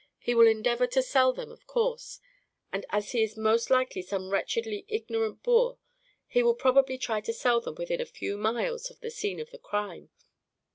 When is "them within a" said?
7.61-8.05